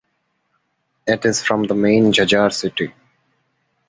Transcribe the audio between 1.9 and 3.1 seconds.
Jhajjar city.